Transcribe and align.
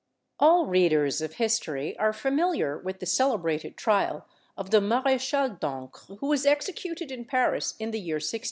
All 0.39 0.65
readers 0.65 1.21
of 1.21 1.33
history 1.33 1.95
are 1.99 2.11
familiar 2.11 2.75
with 2.75 2.99
the 2.99 3.05
celebrated 3.05 3.77
trial 3.77 4.25
of 4.57 4.71
the 4.71 4.79
Maréchale 4.79 5.59
d'Ancre, 5.59 6.15
who 6.17 6.25
was 6.25 6.43
executed 6.43 7.11
in 7.11 7.23
Paris 7.23 7.75
in 7.77 7.91
the 7.91 7.99
year 7.99 8.15
1617. 8.15 8.39